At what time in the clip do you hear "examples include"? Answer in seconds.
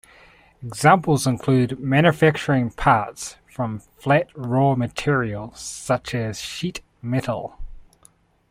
0.65-1.79